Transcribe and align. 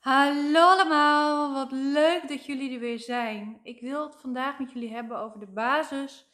Hallo 0.00 0.60
allemaal, 0.60 1.52
wat 1.52 1.72
leuk 1.72 2.28
dat 2.28 2.46
jullie 2.46 2.74
er 2.74 2.80
weer 2.80 2.98
zijn. 2.98 3.60
Ik 3.62 3.80
wil 3.80 4.06
het 4.06 4.16
vandaag 4.16 4.58
met 4.58 4.72
jullie 4.72 4.92
hebben 4.92 5.18
over 5.18 5.40
de 5.40 5.52
basis 5.52 6.26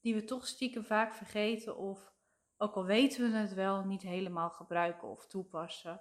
die 0.00 0.14
we 0.14 0.24
toch 0.24 0.46
stiekem 0.46 0.84
vaak 0.84 1.14
vergeten 1.14 1.76
of 1.76 2.12
ook 2.56 2.74
al 2.74 2.84
weten 2.84 3.30
we 3.30 3.36
het 3.36 3.54
wel, 3.54 3.84
niet 3.84 4.02
helemaal 4.02 4.50
gebruiken 4.50 5.08
of 5.08 5.26
toepassen. 5.26 6.00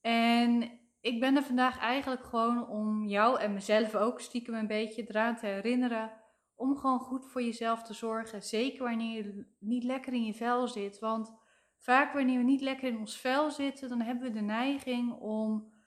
En 0.00 0.80
ik 1.00 1.20
ben 1.20 1.36
er 1.36 1.42
vandaag 1.42 1.78
eigenlijk 1.78 2.24
gewoon 2.24 2.68
om 2.68 3.04
jou 3.04 3.40
en 3.40 3.52
mezelf 3.52 3.94
ook 3.94 4.20
stiekem 4.20 4.54
een 4.54 4.66
beetje 4.66 5.08
eraan 5.08 5.36
te 5.36 5.46
herinneren 5.46 6.12
om 6.54 6.76
gewoon 6.76 7.00
goed 7.00 7.26
voor 7.26 7.42
jezelf 7.42 7.82
te 7.82 7.94
zorgen. 7.94 8.42
Zeker 8.42 8.84
wanneer 8.84 9.24
je 9.24 9.46
niet 9.58 9.84
lekker 9.84 10.12
in 10.12 10.24
je 10.24 10.34
vel 10.34 10.68
zit. 10.68 10.98
Want 10.98 11.34
vaak 11.78 12.12
wanneer 12.12 12.38
we 12.38 12.44
niet 12.44 12.60
lekker 12.60 12.88
in 12.88 12.98
ons 12.98 13.16
vel 13.16 13.50
zitten, 13.50 13.88
dan 13.88 14.00
hebben 14.00 14.28
we 14.28 14.38
de 14.38 14.44
neiging 14.44 15.12
om 15.12 15.78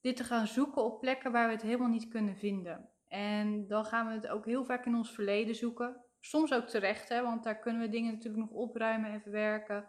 dit 0.00 0.16
te 0.16 0.24
gaan 0.24 0.46
zoeken 0.46 0.84
op 0.84 1.00
plekken 1.00 1.32
waar 1.32 1.46
we 1.46 1.52
het 1.52 1.62
helemaal 1.62 1.88
niet 1.88 2.08
kunnen 2.08 2.36
vinden. 2.36 2.88
En 3.08 3.66
dan 3.66 3.84
gaan 3.84 4.06
we 4.06 4.12
het 4.12 4.28
ook 4.28 4.46
heel 4.46 4.64
vaak 4.64 4.86
in 4.86 4.94
ons 4.94 5.14
verleden 5.14 5.54
zoeken. 5.54 6.04
Soms 6.20 6.52
ook 6.52 6.66
terecht, 6.66 7.08
hè, 7.08 7.22
want 7.22 7.44
daar 7.44 7.58
kunnen 7.58 7.82
we 7.82 7.88
dingen 7.88 8.12
natuurlijk 8.12 8.42
nog 8.42 8.52
opruimen 8.52 9.10
en 9.10 9.20
verwerken. 9.20 9.88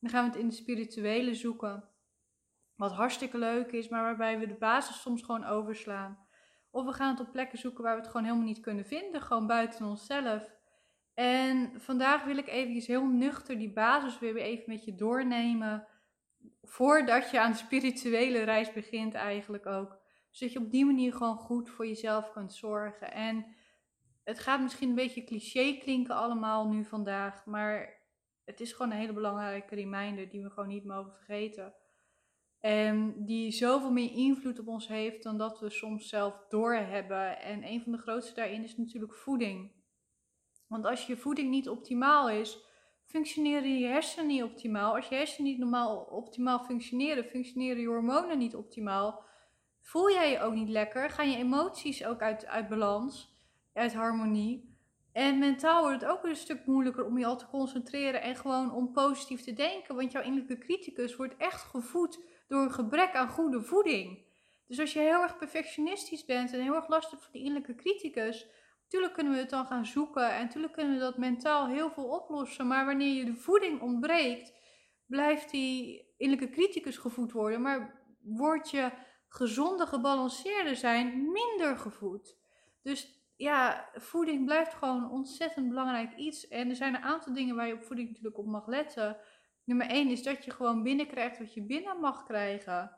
Dan 0.00 0.10
gaan 0.10 0.24
we 0.24 0.30
het 0.30 0.40
in 0.40 0.48
de 0.48 0.54
spirituele 0.54 1.34
zoeken. 1.34 1.84
Wat 2.76 2.92
hartstikke 2.92 3.38
leuk 3.38 3.72
is, 3.72 3.88
maar 3.88 4.02
waarbij 4.02 4.38
we 4.38 4.46
de 4.46 4.58
basis 4.58 5.00
soms 5.00 5.22
gewoon 5.22 5.44
overslaan. 5.44 6.18
Of 6.70 6.84
we 6.84 6.92
gaan 6.92 7.10
het 7.10 7.20
op 7.20 7.32
plekken 7.32 7.58
zoeken 7.58 7.82
waar 7.82 7.94
we 7.94 8.00
het 8.00 8.10
gewoon 8.10 8.26
helemaal 8.26 8.46
niet 8.46 8.60
kunnen 8.60 8.84
vinden, 8.84 9.20
gewoon 9.20 9.46
buiten 9.46 9.86
onszelf. 9.86 10.54
En 11.14 11.80
vandaag 11.80 12.24
wil 12.24 12.36
ik 12.36 12.48
eventjes 12.48 12.86
heel 12.86 13.06
nuchter 13.06 13.58
die 13.58 13.72
basis 13.72 14.18
weer 14.18 14.36
even 14.36 14.64
met 14.66 14.84
je 14.84 14.94
doornemen 14.94 15.86
voordat 16.62 17.30
je 17.30 17.40
aan 17.40 17.50
de 17.50 17.56
spirituele 17.56 18.42
reis 18.42 18.72
begint 18.72 19.14
eigenlijk 19.14 19.66
ook. 19.66 19.98
Zodat 20.30 20.52
je 20.52 20.60
op 20.60 20.70
die 20.70 20.84
manier 20.84 21.12
gewoon 21.12 21.36
goed 21.36 21.70
voor 21.70 21.86
jezelf 21.86 22.30
kunt 22.30 22.54
zorgen. 22.54 23.12
En 23.12 23.46
het 24.24 24.38
gaat 24.38 24.60
misschien 24.60 24.88
een 24.88 24.94
beetje 24.94 25.24
cliché 25.24 25.78
klinken 25.78 26.14
allemaal 26.14 26.68
nu 26.68 26.84
vandaag, 26.84 27.46
maar 27.46 27.98
het 28.44 28.60
is 28.60 28.72
gewoon 28.72 28.92
een 28.92 28.98
hele 28.98 29.12
belangrijke 29.12 29.74
reminder 29.74 30.30
die 30.30 30.42
we 30.42 30.50
gewoon 30.50 30.68
niet 30.68 30.84
mogen 30.84 31.12
vergeten. 31.12 31.74
En 32.60 33.24
die 33.24 33.50
zoveel 33.50 33.90
meer 33.90 34.12
invloed 34.12 34.58
op 34.58 34.68
ons 34.68 34.88
heeft 34.88 35.22
dan 35.22 35.38
dat 35.38 35.60
we 35.60 35.70
soms 35.70 36.08
zelf 36.08 36.46
doorhebben. 36.48 37.40
En 37.40 37.64
een 37.64 37.82
van 37.82 37.92
de 37.92 37.98
grootste 37.98 38.34
daarin 38.34 38.64
is 38.64 38.76
natuurlijk 38.76 39.14
voeding. 39.14 39.72
Want 40.66 40.84
als 40.84 41.06
je 41.06 41.16
voeding 41.16 41.50
niet 41.50 41.68
optimaal 41.68 42.30
is, 42.30 42.58
functioneren 43.10 43.78
je 43.78 43.86
hersenen 43.86 44.26
niet 44.26 44.42
optimaal. 44.42 44.94
Als 44.94 45.08
je 45.08 45.14
hersenen 45.14 45.50
niet 45.50 45.58
normaal 45.58 45.96
optimaal 45.96 46.64
functioneren, 46.64 47.24
functioneren 47.24 47.80
je 47.80 47.88
hormonen 47.88 48.38
niet 48.38 48.54
optimaal. 48.54 49.24
Voel 49.80 50.10
jij 50.10 50.30
je 50.30 50.40
ook 50.40 50.54
niet 50.54 50.68
lekker, 50.68 51.10
gaan 51.10 51.30
je 51.30 51.36
emoties 51.36 52.04
ook 52.04 52.20
uit, 52.20 52.46
uit 52.46 52.68
balans, 52.68 53.34
uit 53.72 53.94
harmonie. 53.94 54.78
En 55.12 55.38
mentaal 55.38 55.82
wordt 55.82 56.00
het 56.00 56.10
ook 56.10 56.22
weer 56.22 56.30
een 56.30 56.36
stuk 56.36 56.66
moeilijker 56.66 57.06
om 57.06 57.18
je 57.18 57.26
al 57.26 57.38
te 57.38 57.46
concentreren 57.46 58.22
en 58.22 58.36
gewoon 58.36 58.72
om 58.72 58.92
positief 58.92 59.42
te 59.42 59.52
denken. 59.52 59.94
Want 59.94 60.12
jouw 60.12 60.22
innerlijke 60.22 60.58
criticus 60.58 61.16
wordt 61.16 61.36
echt 61.36 61.62
gevoed 61.62 62.20
door 62.48 62.62
een 62.62 62.72
gebrek 62.72 63.14
aan 63.14 63.28
goede 63.28 63.62
voeding. 63.62 64.24
Dus 64.66 64.80
als 64.80 64.92
je 64.92 64.98
heel 64.98 65.22
erg 65.22 65.36
perfectionistisch 65.36 66.24
bent 66.24 66.52
en 66.52 66.60
heel 66.60 66.74
erg 66.74 66.88
last 66.88 67.10
hebt 67.10 67.22
van 67.22 67.32
die 67.32 67.42
innerlijke 67.42 67.74
criticus, 67.74 68.46
Tuurlijk 68.90 69.14
kunnen 69.14 69.32
we 69.32 69.38
het 69.38 69.50
dan 69.50 69.66
gaan 69.66 69.86
zoeken 69.86 70.34
en 70.34 70.48
tuurlijk 70.48 70.72
kunnen 70.72 70.92
we 70.92 70.98
dat 70.98 71.18
mentaal 71.18 71.66
heel 71.66 71.90
veel 71.90 72.04
oplossen. 72.04 72.66
Maar 72.66 72.86
wanneer 72.86 73.14
je 73.14 73.24
de 73.24 73.34
voeding 73.34 73.80
ontbreekt, 73.80 74.54
blijft 75.06 75.50
die 75.50 76.06
innerlijke 76.16 76.54
criticus 76.54 76.96
gevoed 76.96 77.32
worden. 77.32 77.62
Maar 77.62 78.02
wordt 78.22 78.70
je 78.70 78.90
gezonde, 79.28 79.86
gebalanceerde 79.86 80.74
zijn 80.74 81.32
minder 81.32 81.78
gevoed. 81.78 82.36
Dus 82.82 83.24
ja, 83.36 83.88
voeding 83.94 84.44
blijft 84.44 84.74
gewoon 84.74 85.10
ontzettend 85.10 85.68
belangrijk 85.68 86.16
iets. 86.16 86.48
En 86.48 86.68
er 86.68 86.76
zijn 86.76 86.94
een 86.94 87.02
aantal 87.02 87.32
dingen 87.32 87.56
waar 87.56 87.66
je 87.66 87.74
op 87.74 87.84
voeding 87.84 88.08
natuurlijk 88.08 88.38
op 88.38 88.46
mag 88.46 88.66
letten. 88.66 89.16
Nummer 89.64 89.86
1 89.86 90.08
is 90.08 90.22
dat 90.22 90.44
je 90.44 90.50
gewoon 90.50 90.82
binnenkrijgt 90.82 91.38
wat 91.38 91.54
je 91.54 91.62
binnen 91.62 92.00
mag 92.00 92.24
krijgen. 92.24 92.96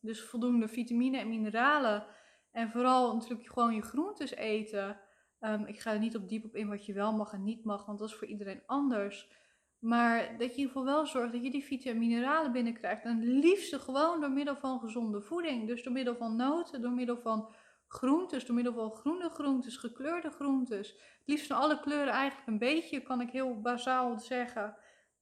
Dus 0.00 0.22
voldoende 0.22 0.68
vitamine 0.68 1.18
en 1.18 1.28
mineralen 1.28 2.06
en 2.52 2.70
vooral 2.70 3.14
natuurlijk 3.14 3.48
gewoon 3.48 3.74
je 3.74 3.82
groentes 3.82 4.34
eten. 4.34 5.00
Ehm, 5.38 5.64
ik 5.64 5.80
ga 5.80 5.92
er 5.92 5.98
niet 5.98 6.16
op 6.16 6.28
diep 6.28 6.44
op 6.44 6.56
in 6.56 6.68
wat 6.68 6.86
je 6.86 6.92
wel 6.92 7.12
mag 7.12 7.32
en 7.32 7.42
niet 7.42 7.64
mag, 7.64 7.86
want 7.86 7.98
dat 7.98 8.08
is 8.08 8.14
voor 8.14 8.28
iedereen 8.28 8.62
anders. 8.66 9.30
Maar 9.78 10.18
dat 10.18 10.28
je 10.28 10.44
in 10.44 10.56
ieder 10.56 10.66
geval 10.66 10.84
wel 10.84 11.06
zorgt 11.06 11.32
dat 11.32 11.44
je 11.44 11.50
die 11.50 11.64
vitamine 11.64 12.04
en 12.04 12.08
mineralen 12.08 12.52
binnenkrijgt. 12.52 13.04
En 13.04 13.16
het 13.16 13.24
liefste 13.24 13.78
gewoon 13.78 14.20
door 14.20 14.30
middel 14.30 14.56
van 14.56 14.80
gezonde 14.80 15.20
voeding. 15.20 15.66
Dus 15.66 15.82
door 15.82 15.92
middel 15.92 16.16
van 16.16 16.36
noten, 16.36 16.82
door 16.82 16.92
middel 16.92 17.20
van 17.20 17.54
groentes, 17.88 18.46
door 18.46 18.54
middel 18.54 18.72
van 18.72 18.90
groene 18.90 19.30
groentes, 19.30 19.76
gekleurde 19.76 20.30
groentes. 20.30 20.88
Het 20.88 21.22
liefst 21.24 21.46
van 21.46 21.56
alle 21.56 21.80
kleuren 21.80 22.12
eigenlijk 22.12 22.48
een 22.48 22.58
beetje, 22.58 23.02
kan 23.02 23.20
ik 23.20 23.30
heel 23.30 23.60
bazaal 23.60 24.18
zeggen. 24.18 24.76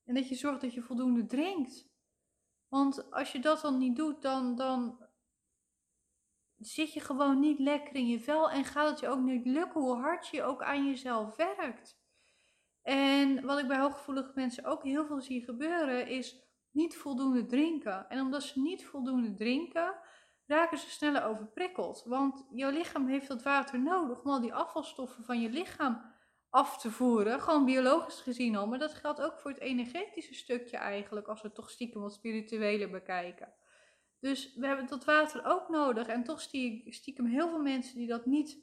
En 0.04 0.14
dat 0.14 0.28
je 0.28 0.34
zorgt 0.34 0.60
dat 0.60 0.74
je 0.74 0.82
voldoende 0.82 1.26
drinkt. 1.26 1.88
Want 2.69 3.10
als 3.10 3.32
je 3.32 3.38
dat 3.38 3.60
dan 3.60 3.78
niet 3.78 3.96
doet, 3.96 4.22
dan, 4.22 4.56
dan 4.56 5.06
zit 6.60 6.93
je 6.93 7.00
gewoon 7.00 7.41
niet 7.41 7.59
lekker 7.59 7.94
in 7.94 8.06
je 8.06 8.21
vel 8.21 8.50
en 8.50 8.65
gaat 8.65 8.91
het 8.91 9.00
je 9.00 9.09
ook 9.09 9.21
niet 9.21 9.47
lukken 9.47 9.81
hoe 9.81 9.97
hard 9.97 10.28
je 10.28 10.43
ook 10.43 10.62
aan 10.62 10.87
jezelf 10.87 11.37
werkt. 11.37 11.98
En 12.82 13.47
wat 13.47 13.59
ik 13.59 13.69
bij 13.69 13.78
hooggevoelige 13.78 14.32
mensen 14.34 14.65
ook 14.65 14.82
heel 14.82 15.06
veel 15.06 15.20
zie 15.20 15.44
gebeuren 15.44 16.06
is 16.06 16.49
niet 16.70 16.97
voldoende 16.97 17.47
drinken. 17.47 18.09
En 18.09 18.20
omdat 18.20 18.43
ze 18.43 18.60
niet 18.60 18.87
voldoende 18.87 19.34
drinken, 19.34 19.94
raken 20.47 20.78
ze 20.78 20.91
sneller 20.91 21.25
overprikkeld. 21.25 22.03
Want 22.04 22.47
jouw 22.50 22.70
lichaam 22.70 23.06
heeft 23.06 23.28
dat 23.28 23.43
water 23.43 23.81
nodig 23.81 24.22
om 24.22 24.31
al 24.31 24.41
die 24.41 24.54
afvalstoffen 24.54 25.25
van 25.25 25.41
je 25.41 25.50
lichaam 25.50 26.12
af 26.50 26.78
te 26.78 26.91
voeren. 26.91 27.41
Gewoon 27.41 27.65
biologisch 27.65 28.20
gezien 28.20 28.56
al. 28.56 28.66
Maar 28.66 28.78
dat 28.78 28.94
geldt 28.94 29.20
ook 29.20 29.38
voor 29.38 29.50
het 29.50 29.60
energetische 29.60 30.34
stukje 30.34 30.76
eigenlijk, 30.76 31.26
als 31.26 31.43
we 31.43 31.53
toch 31.53 31.70
stiekem 31.70 32.00
wat 32.00 32.15
spiritueler 32.15 32.91
bekijken. 32.91 33.53
Dus 34.20 34.54
we 34.54 34.66
hebben 34.66 34.86
dat 34.86 35.04
water 35.04 35.44
ook 35.44 35.69
nodig. 35.69 36.06
En 36.06 36.25
toch 36.25 36.41
stiekem 36.84 37.26
heel 37.26 37.48
veel 37.48 37.62
mensen 37.62 37.97
die 37.97 38.06
dat 38.06 38.26
niet 38.26 38.58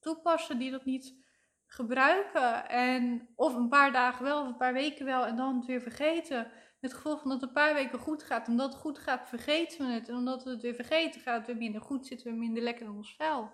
toepassen, 0.00 0.58
die 0.58 0.70
dat 0.70 0.84
niet 0.84 1.22
gebruiken. 1.66 2.68
En 2.68 3.28
of 3.34 3.54
een 3.54 3.68
paar 3.68 3.92
dagen 3.92 4.24
wel, 4.24 4.40
of 4.40 4.46
een 4.46 4.56
paar 4.56 4.72
weken 4.72 5.04
wel, 5.04 5.26
en 5.26 5.36
dan 5.36 5.56
het 5.56 5.66
weer 5.66 5.80
vergeten. 5.80 6.50
Met 6.80 6.92
het 6.92 7.00
gevoel 7.00 7.16
van 7.16 7.30
dat 7.30 7.40
het 7.40 7.48
een 7.48 7.54
paar 7.54 7.74
weken 7.74 7.98
goed 7.98 8.22
gaat. 8.22 8.48
Omdat 8.48 8.72
het 8.72 8.80
goed 8.80 8.98
gaat, 8.98 9.28
vergeten 9.28 9.86
we 9.86 9.92
het. 9.92 10.08
En 10.08 10.14
omdat 10.14 10.44
we 10.44 10.50
het 10.50 10.62
weer 10.62 10.74
vergeten, 10.74 11.20
gaat 11.20 11.36
het 11.36 11.46
weer 11.46 11.56
minder 11.56 11.80
goed, 11.80 12.06
zitten 12.06 12.32
we 12.32 12.38
minder 12.38 12.62
lekker 12.62 12.86
in 12.86 12.92
ons 12.92 13.16
vel. 13.16 13.50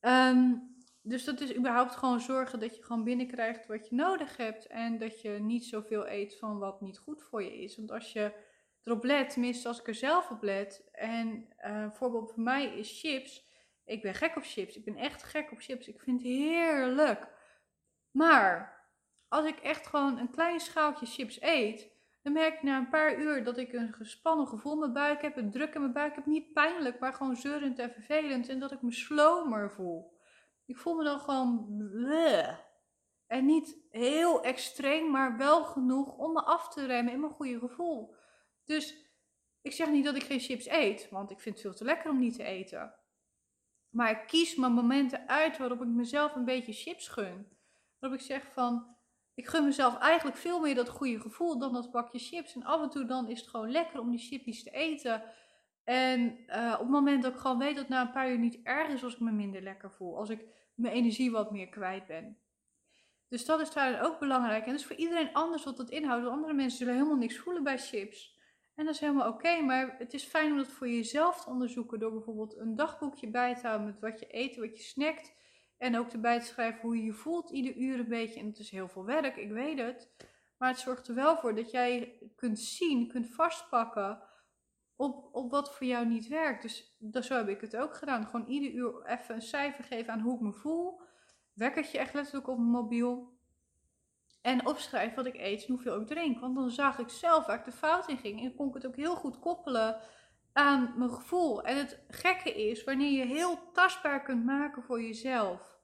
Ehm, 0.00 0.54
dus 1.02 1.24
dat 1.24 1.40
is 1.40 1.56
überhaupt 1.56 1.96
gewoon 1.96 2.20
zorgen 2.20 2.60
dat 2.60 2.76
je 2.76 2.82
gewoon 2.82 3.04
binnenkrijgt 3.04 3.66
wat 3.66 3.88
je 3.88 3.94
nodig 3.94 4.36
hebt. 4.36 4.66
En 4.66 4.98
dat 4.98 5.20
je 5.20 5.30
niet 5.30 5.64
zoveel 5.64 6.08
eet 6.08 6.38
van 6.38 6.58
wat 6.58 6.80
niet 6.80 6.98
goed 6.98 7.22
voor 7.22 7.42
je 7.42 7.62
is. 7.62 7.76
Want 7.76 7.90
als 7.90 8.12
je 8.12 8.32
erop 8.84 9.04
let, 9.04 9.30
tenminste 9.30 9.68
als 9.68 9.80
ik 9.80 9.86
er 9.86 9.94
zelf 9.94 10.30
op 10.30 10.42
let. 10.42 10.88
En 10.92 11.48
uh, 11.66 11.90
voorbeeld 11.90 12.32
voor 12.32 12.42
mij 12.42 12.78
is 12.78 13.00
chips. 13.00 13.46
Ik 13.84 14.02
ben 14.02 14.14
gek 14.14 14.36
op 14.36 14.42
chips. 14.44 14.76
Ik 14.76 14.84
ben 14.84 14.96
echt 14.96 15.22
gek 15.22 15.52
op 15.52 15.58
chips. 15.60 15.88
Ik 15.88 16.00
vind 16.00 16.22
het 16.22 16.30
heerlijk. 16.30 17.28
Maar 18.10 18.78
als 19.28 19.46
ik 19.46 19.58
echt 19.58 19.86
gewoon 19.86 20.18
een 20.18 20.30
klein 20.30 20.60
schaaltje 20.60 21.06
chips 21.06 21.40
eet, 21.40 21.96
dan 22.22 22.32
merk 22.32 22.54
ik 22.54 22.62
na 22.62 22.78
een 22.78 22.88
paar 22.88 23.18
uur 23.18 23.44
dat 23.44 23.58
ik 23.58 23.72
een 23.72 23.92
gespannen 23.92 24.46
gevoel 24.46 24.72
in 24.72 24.78
mijn 24.78 24.92
buik 24.92 25.22
heb, 25.22 25.36
een 25.36 25.50
druk 25.50 25.74
in 25.74 25.80
mijn 25.80 25.92
buik 25.92 26.14
heb. 26.14 26.26
Niet 26.26 26.52
pijnlijk, 26.52 26.98
maar 26.98 27.12
gewoon 27.12 27.36
zeurend 27.36 27.78
en 27.78 27.90
vervelend. 27.90 28.48
En 28.48 28.58
dat 28.58 28.72
ik 28.72 28.82
me 28.82 28.92
slomer 28.92 29.70
voel. 29.70 30.16
Ik 30.66 30.76
voel 30.76 30.96
me 30.96 31.04
dan 31.04 31.20
gewoon 31.20 31.76
bleh. 31.78 32.58
En 33.26 33.46
niet 33.46 33.78
heel 33.90 34.42
extreem, 34.42 35.10
maar 35.10 35.36
wel 35.36 35.64
genoeg 35.64 36.16
om 36.16 36.32
me 36.32 36.42
af 36.42 36.68
te 36.68 36.86
remmen 36.86 37.12
in 37.12 37.20
mijn 37.20 37.32
goede 37.32 37.58
gevoel. 37.58 38.14
Dus 38.68 38.94
ik 39.62 39.72
zeg 39.72 39.90
niet 39.90 40.04
dat 40.04 40.16
ik 40.16 40.22
geen 40.22 40.40
chips 40.40 40.66
eet, 40.66 41.08
want 41.10 41.30
ik 41.30 41.40
vind 41.40 41.54
het 41.54 41.64
veel 41.64 41.74
te 41.74 41.84
lekker 41.84 42.10
om 42.10 42.18
niet 42.18 42.34
te 42.34 42.42
eten. 42.42 42.94
Maar 43.88 44.10
ik 44.10 44.26
kies 44.26 44.54
mijn 44.54 44.72
momenten 44.72 45.28
uit 45.28 45.58
waarop 45.58 45.82
ik 45.82 45.88
mezelf 45.88 46.34
een 46.34 46.44
beetje 46.44 46.72
chips 46.72 47.08
gun. 47.08 47.48
Waarop 47.98 48.20
ik 48.20 48.26
zeg 48.26 48.52
van, 48.52 48.96
ik 49.34 49.46
gun 49.46 49.64
mezelf 49.64 49.98
eigenlijk 49.98 50.36
veel 50.36 50.60
meer 50.60 50.74
dat 50.74 50.88
goede 50.88 51.20
gevoel 51.20 51.58
dan 51.58 51.72
dat 51.72 51.90
bakje 51.90 52.18
chips. 52.18 52.54
En 52.54 52.64
af 52.64 52.82
en 52.82 52.90
toe 52.90 53.04
dan 53.04 53.28
is 53.28 53.40
het 53.40 53.48
gewoon 53.48 53.70
lekker 53.70 54.00
om 54.00 54.10
die 54.10 54.20
chipjes 54.20 54.62
te 54.62 54.70
eten. 54.70 55.22
En 55.84 56.38
uh, 56.48 56.72
op 56.72 56.78
het 56.78 56.88
moment 56.88 57.22
dat 57.22 57.32
ik 57.32 57.38
gewoon 57.38 57.58
weet 57.58 57.76
dat 57.76 57.88
na 57.88 58.00
een 58.00 58.10
paar 58.10 58.30
uur 58.30 58.38
niet 58.38 58.60
erg 58.62 58.88
is 58.88 59.04
als 59.04 59.14
ik 59.14 59.20
me 59.20 59.30
minder 59.30 59.62
lekker 59.62 59.90
voel. 59.90 60.16
Als 60.16 60.28
ik 60.28 60.44
mijn 60.74 60.94
energie 60.94 61.30
wat 61.30 61.52
meer 61.52 61.68
kwijt 61.68 62.06
ben. 62.06 62.38
Dus 63.28 63.44
dat 63.44 63.60
is 63.60 63.72
daarin 63.72 64.00
ook 64.00 64.18
belangrijk. 64.18 64.64
En 64.64 64.70
dat 64.70 64.80
is 64.80 64.86
voor 64.86 64.96
iedereen 64.96 65.32
anders 65.32 65.64
wat 65.64 65.76
dat 65.76 65.90
inhoudt. 65.90 66.22
Want 66.22 66.34
andere 66.34 66.54
mensen 66.54 66.78
zullen 66.78 66.94
helemaal 66.94 67.16
niks 67.16 67.38
voelen 67.38 67.62
bij 67.62 67.78
chips. 67.78 68.37
En 68.78 68.84
dat 68.84 68.94
is 68.94 69.00
helemaal 69.00 69.28
oké, 69.28 69.60
maar 69.60 69.94
het 69.98 70.14
is 70.14 70.24
fijn 70.24 70.50
om 70.50 70.56
dat 70.56 70.68
voor 70.68 70.88
jezelf 70.88 71.44
te 71.44 71.50
onderzoeken 71.50 71.98
door 71.98 72.12
bijvoorbeeld 72.12 72.56
een 72.56 72.76
dagboekje 72.76 73.30
bij 73.30 73.54
te 73.54 73.66
houden 73.66 73.86
met 73.86 74.00
wat 74.00 74.20
je 74.20 74.26
eet, 74.30 74.56
wat 74.56 74.76
je 74.76 74.82
snackt. 74.82 75.34
En 75.78 75.98
ook 75.98 76.12
erbij 76.12 76.40
te 76.40 76.46
schrijven 76.46 76.80
hoe 76.80 76.96
je 76.96 77.04
je 77.04 77.12
voelt 77.12 77.50
ieder 77.50 77.76
uur 77.76 77.98
een 77.98 78.08
beetje. 78.08 78.40
En 78.40 78.46
het 78.46 78.58
is 78.58 78.70
heel 78.70 78.88
veel 78.88 79.04
werk, 79.04 79.36
ik 79.36 79.50
weet 79.50 79.78
het. 79.78 80.10
Maar 80.58 80.68
het 80.68 80.78
zorgt 80.78 81.08
er 81.08 81.14
wel 81.14 81.36
voor 81.36 81.54
dat 81.54 81.70
jij 81.70 82.18
kunt 82.36 82.58
zien, 82.58 83.08
kunt 83.08 83.34
vastpakken 83.34 84.22
op, 84.96 85.28
op 85.32 85.50
wat 85.50 85.76
voor 85.76 85.86
jou 85.86 86.06
niet 86.06 86.28
werkt. 86.28 86.62
Dus 86.62 86.96
dat, 86.98 87.24
zo 87.24 87.36
heb 87.36 87.48
ik 87.48 87.60
het 87.60 87.76
ook 87.76 87.94
gedaan. 87.94 88.26
Gewoon 88.26 88.48
ieder 88.48 88.70
uur 88.70 89.04
even 89.04 89.34
een 89.34 89.42
cijfer 89.42 89.84
geven 89.84 90.12
aan 90.12 90.20
hoe 90.20 90.34
ik 90.34 90.40
me 90.40 90.52
voel. 90.52 91.00
Wekkertje 91.54 91.98
echt 91.98 92.14
letterlijk 92.14 92.48
op 92.48 92.56
mijn 92.58 92.70
mobiel. 92.70 93.37
En 94.40 94.66
opschrijven 94.66 95.16
wat 95.16 95.26
ik 95.26 95.36
eet 95.36 95.60
en 95.60 95.72
hoeveel 95.72 96.00
ik 96.00 96.06
drink. 96.06 96.40
Want 96.40 96.54
dan 96.54 96.70
zag 96.70 96.98
ik 96.98 97.08
zelf 97.08 97.46
waar 97.46 97.58
ik 97.58 97.64
de 97.64 97.72
fout 97.72 98.08
in 98.08 98.18
ging. 98.18 98.42
En 98.42 98.54
kon 98.54 98.68
ik 98.68 98.74
het 98.74 98.86
ook 98.86 98.96
heel 98.96 99.14
goed 99.14 99.38
koppelen 99.38 100.00
aan 100.52 100.94
mijn 100.96 101.10
gevoel. 101.10 101.62
En 101.62 101.76
het 101.76 102.00
gekke 102.08 102.68
is, 102.68 102.84
wanneer 102.84 103.10
je 103.10 103.26
heel 103.26 103.58
tastbaar 103.72 104.22
kunt 104.22 104.44
maken 104.44 104.82
voor 104.82 105.02
jezelf. 105.02 105.76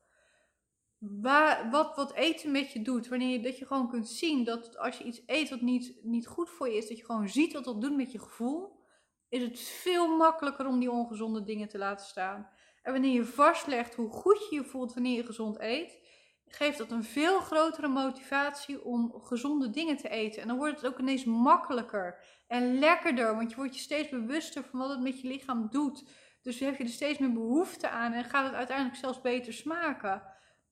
Wat, 0.98 1.96
wat 1.96 2.14
eten 2.14 2.50
met 2.50 2.72
je 2.72 2.82
doet. 2.82 3.08
Wanneer 3.08 3.28
je, 3.28 3.40
dat 3.40 3.58
je 3.58 3.66
gewoon 3.66 3.88
kunt 3.88 4.08
zien 4.08 4.44
dat 4.44 4.78
als 4.78 4.98
je 4.98 5.04
iets 5.04 5.22
eet 5.26 5.50
wat 5.50 5.60
niet, 5.60 5.98
niet 6.02 6.26
goed 6.26 6.50
voor 6.50 6.68
je 6.68 6.76
is. 6.76 6.88
Dat 6.88 6.98
je 6.98 7.04
gewoon 7.04 7.28
ziet 7.28 7.52
wat 7.52 7.64
dat 7.64 7.80
doet 7.80 7.96
met 7.96 8.12
je 8.12 8.18
gevoel. 8.18 8.82
Is 9.28 9.42
het 9.42 9.58
veel 9.58 10.16
makkelijker 10.16 10.66
om 10.66 10.78
die 10.78 10.90
ongezonde 10.90 11.44
dingen 11.44 11.68
te 11.68 11.78
laten 11.78 12.06
staan. 12.06 12.48
En 12.82 12.92
wanneer 12.92 13.12
je 13.12 13.24
vastlegt 13.24 13.94
hoe 13.94 14.10
goed 14.10 14.48
je 14.50 14.54
je 14.54 14.64
voelt 14.64 14.94
wanneer 14.94 15.16
je 15.16 15.24
gezond 15.24 15.60
eet 15.60 16.03
geeft 16.48 16.78
dat 16.78 16.90
een 16.90 17.04
veel 17.04 17.40
grotere 17.40 17.88
motivatie 17.88 18.84
om 18.84 19.12
gezonde 19.22 19.70
dingen 19.70 19.96
te 19.96 20.08
eten. 20.08 20.42
En 20.42 20.48
dan 20.48 20.56
wordt 20.56 20.80
het 20.80 20.86
ook 20.86 20.98
ineens 20.98 21.24
makkelijker 21.24 22.24
en 22.46 22.78
lekkerder, 22.78 23.36
want 23.36 23.50
je 23.50 23.56
wordt 23.56 23.74
je 23.74 23.80
steeds 23.80 24.08
bewuster 24.08 24.64
van 24.64 24.80
wat 24.80 24.90
het 24.90 25.00
met 25.00 25.20
je 25.20 25.28
lichaam 25.28 25.68
doet. 25.70 26.04
Dus 26.42 26.58
heb 26.58 26.76
je 26.76 26.84
er 26.84 26.90
steeds 26.90 27.18
meer 27.18 27.32
behoefte 27.32 27.88
aan 27.88 28.12
en 28.12 28.24
gaat 28.24 28.44
het 28.44 28.54
uiteindelijk 28.54 28.96
zelfs 28.96 29.20
beter 29.20 29.52
smaken. 29.52 30.22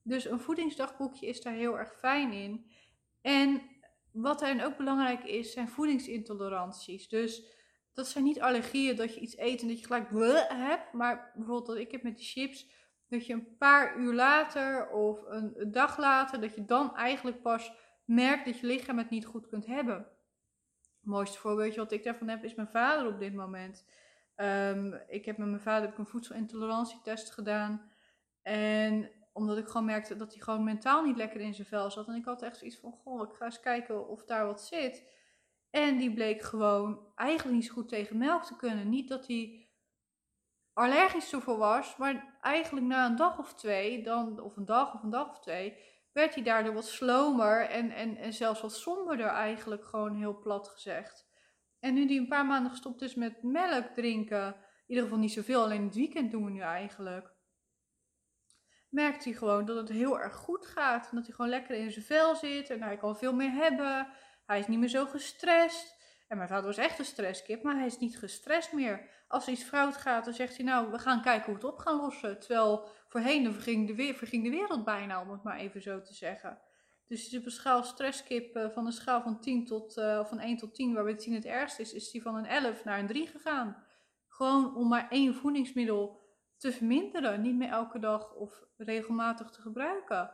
Dus 0.03 0.25
een 0.25 0.41
voedingsdagboekje 0.41 1.27
is 1.27 1.41
daar 1.41 1.55
heel 1.55 1.79
erg 1.79 1.99
fijn 1.99 2.33
in. 2.33 2.71
En 3.21 3.63
wat 4.13 4.39
daarin 4.39 4.65
ook 4.65 4.77
belangrijk 4.77 5.25
is, 5.25 5.53
zijn 5.53 5.69
voedingsintoleranties. 5.69 7.09
Dus 7.09 7.43
dat 7.93 8.09
zijn 8.09 8.25
niet 8.25 8.41
allergieën 8.41 8.97
dat 8.97 9.15
je 9.15 9.21
iets 9.21 9.39
eet 9.39 9.61
en 9.63 9.69
dat 9.69 9.79
je 9.81 9.87
gelijk 9.87 10.11
hebt. 10.49 10.93
Maar 10.93 11.33
bijvoorbeeld 11.35 11.67
dat 11.67 11.77
ik 11.77 11.91
heb 11.91 12.03
met 12.03 12.17
die 12.17 12.27
chips 12.27 12.67
dat 13.13 13.27
je 13.27 13.33
een 13.33 13.57
paar 13.57 13.97
uur 13.97 14.15
later 14.15 14.89
of 14.89 15.19
een, 15.27 15.71
dag 15.71 15.99
later, 15.99 16.41
dat 16.41 16.55
je 16.55 16.65
dan 16.65 16.97
eigenlijk 16.97 17.43
pas 17.43 17.73
merkt 18.05 18.45
dat 18.45 18.59
je 18.59 18.67
lichaam 18.67 18.99
het 18.99 19.11
niet 19.11 19.27
goed 19.27 19.49
kunt 19.49 19.67
hebben. 19.67 19.97
Het 19.97 21.11
mooiste 21.11 21.39
voorbeeldje 21.39 21.81
wat 21.81 21.93
ik 21.93 22.05
daarvan 22.05 22.29
heb 22.29 22.45
is 22.45 22.55
mijn 22.55 22.69
vader 22.69 23.07
op 23.07 23.19
dit 23.19 23.35
moment. 23.35 23.85
Ehm, 24.35 24.93
ik 25.09 25.25
heb 25.25 25.37
met 25.37 25.49
mijn 25.49 25.61
vader 25.61 25.93
een 25.97 26.07
voedselintolerantietest 26.07 27.31
gedaan. 27.31 27.91
En 28.43 29.11
omdat 29.33 29.59
ik 29.59 29.67
gewoon 29.67 29.87
merkte 29.87 30.17
dat 30.17 30.33
hij 30.33 30.43
gewoon 30.43 30.65
mentaal 30.65 31.03
niet 31.03 31.17
lekker 31.17 31.41
in 31.41 31.55
zijn 31.55 31.67
vel 31.67 31.91
zat. 31.91 32.09
En 32.09 32.15
ik 32.15 32.25
had 32.25 32.43
echt 32.43 32.57
zoiets 32.57 32.79
van, 32.79 32.93
goh, 32.93 33.29
ik 33.29 33.37
ga 33.37 33.45
eens 33.45 33.61
kijken 33.61 34.09
of 34.09 34.25
daar 34.25 34.47
wat 34.47 34.63
zit. 34.63 35.05
En 35.71 35.99
die 35.99 36.13
bleek 36.13 36.43
gewoon 36.43 37.13
eigenlijk 37.15 37.57
niet 37.57 37.67
zo 37.67 37.73
goed 37.73 37.89
tegen 37.89 38.19
melk 38.19 38.45
te 38.45 38.57
kunnen. 38.57 38.89
Niet 38.89 39.09
dat 39.09 39.27
hij 39.27 39.62
allergisch 40.75 41.33
ervoor 41.33 41.59
was. 41.59 41.97
Maar 41.97 42.37
eigenlijk 42.41 42.87
na 42.87 43.07
een 43.07 43.17
dag 43.17 43.39
of 43.39 43.55
twee, 43.55 44.03
dan, 44.03 44.41
of 44.41 44.57
een 44.57 44.65
dag 44.65 44.95
of 44.95 45.03
een 45.03 45.11
dag 45.11 45.31
of 45.31 45.41
twee, 45.41 45.79
werd 46.13 46.35
hij 46.35 46.43
daardoor 46.43 46.75
wat 46.75 46.87
slomer 46.87 47.69
en, 47.69 47.91
en, 47.91 48.17
en 48.17 48.33
zelfs 48.33 48.61
wat 48.61 48.75
somberder 48.75 49.27
eigenlijk, 49.27 49.85
gewoon 49.85 50.15
heel 50.15 50.39
plat 50.39 50.69
gezegd. 50.69 51.31
En 51.81 51.95
nu 51.95 52.07
die 52.07 52.21
een 52.21 52.29
paar 52.29 52.47
maanden 52.47 52.71
gestopt 52.71 53.03
is 53.03 53.15
met 53.15 53.43
melk 53.43 53.87
drinken, 53.87 54.47
in 54.47 54.55
ieder 54.87 55.05
geval 55.05 55.19
niet 55.19 55.33
zoveel, 55.33 55.63
alleen 55.63 55.85
het 55.85 55.95
weekend 55.95 56.31
doen 56.31 56.45
we 56.45 56.51
nu 56.51 56.61
eigenlijk, 56.61 57.33
merkt 58.93 59.25
hij 59.25 59.33
gewoon 59.33 59.65
dat 59.65 59.77
het 59.77 59.89
heel 59.89 60.21
erg 60.21 60.35
goed 60.35 60.67
gaat. 60.67 61.09
En 61.11 61.17
dat 61.17 61.27
hij 61.27 61.35
gewoon 61.35 61.51
lekker 61.51 61.77
in 61.77 61.93
zijn 61.93 62.05
vel 62.05 62.37
zit 62.37 62.71
en 62.71 62.83
hij 62.83 62.97
kan 62.97 63.17
veel 63.17 63.33
meer 63.33 63.51
hebben. 63.51 64.09
Hij 64.47 64.59
is 64.59 64.67
niet 64.67 64.79
meer 64.79 64.89
zo 64.89 65.07
gestrest. 65.07 66.02
En 66.33 66.39
mijn 66.39 66.51
vader 66.51 66.67
was 66.67 66.77
echt 66.77 66.99
een 66.99 67.05
stresskip, 67.05 67.63
maar 67.63 67.77
hij 67.77 67.87
is 67.87 67.99
niet 67.99 68.19
gestrest 68.19 68.73
meer 68.73 69.09
als 69.29 69.47
er 69.47 69.53
iets 69.53 69.63
fout 69.63 69.97
gaat, 69.97 70.25
dan 70.25 70.35
zegt 70.35 70.57
hij 70.57 70.65
nou, 70.65 70.91
we 70.91 70.99
gaan 70.99 71.23
kijken 71.23 71.45
hoe 71.45 71.55
we 71.55 71.67
het 71.67 71.73
op 71.73 71.79
gaan 71.79 72.01
lossen. 72.01 72.41
Terwijl 72.41 72.89
voorheen 73.09 73.53
verging 73.53 73.87
de, 73.87 74.41
de 74.43 74.51
wereld 74.51 74.85
bijna, 74.85 75.21
om 75.21 75.31
het 75.31 75.43
maar 75.43 75.59
even 75.59 75.83
zo 75.83 76.03
te 76.03 76.15
zeggen. 76.15 76.59
Dus 77.07 77.27
is 77.27 77.39
op 77.39 77.45
een 77.45 77.51
schaal 77.51 77.83
stresskip 77.83 78.57
uh, 78.57 78.69
van 78.69 78.87
een 78.87 78.93
schaal 78.93 79.23
van, 79.23 79.41
10 79.41 79.67
tot, 79.67 79.97
uh, 79.97 80.25
van 80.25 80.39
1 80.39 80.57
tot 80.57 80.75
10, 80.75 80.95
waarbij 80.95 81.15
10 81.15 81.35
het 81.35 81.45
ergst 81.45 81.79
is, 81.79 81.93
is 81.93 82.11
die 82.11 82.23
van 82.23 82.37
een 82.37 82.47
11 82.47 82.85
naar 82.85 82.99
een 82.99 83.07
3 83.07 83.27
gegaan. 83.27 83.85
Gewoon 84.29 84.77
om 84.77 84.89
maar 84.89 85.09
één 85.11 85.35
voedingsmiddel 85.35 86.21
te 86.57 86.73
verminderen. 86.73 87.41
Niet 87.43 87.57
meer 87.57 87.71
elke 87.71 87.99
dag 87.99 88.35
of 88.35 88.63
regelmatig 88.77 89.51
te 89.51 89.61
gebruiken. 89.61 90.31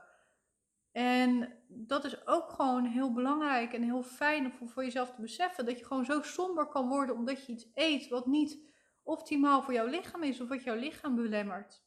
En 0.99 1.53
dat 1.69 2.05
is 2.05 2.27
ook 2.27 2.51
gewoon 2.51 2.85
heel 2.85 3.13
belangrijk 3.13 3.73
en 3.73 3.83
heel 3.83 4.03
fijn 4.03 4.53
om 4.61 4.69
voor 4.69 4.85
jezelf 4.85 5.11
te 5.11 5.21
beseffen. 5.21 5.65
Dat 5.65 5.79
je 5.79 5.85
gewoon 5.85 6.05
zo 6.05 6.23
somber 6.23 6.67
kan 6.67 6.89
worden 6.89 7.15
omdat 7.15 7.47
je 7.47 7.53
iets 7.53 7.71
eet 7.75 8.09
wat 8.09 8.27
niet 8.27 8.59
optimaal 9.03 9.63
voor 9.63 9.75
jouw 9.75 9.87
lichaam 9.87 10.23
is 10.23 10.41
of 10.41 10.49
wat 10.49 10.65
jouw 10.65 10.75
lichaam 10.75 11.15
belemmert. 11.15 11.83